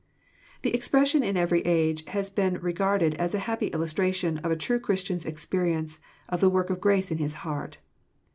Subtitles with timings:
[0.63, 4.79] The expression in every age has been regarded as a happy illustration of a true
[4.79, 7.77] Christian's experience of the work of grace in his heart.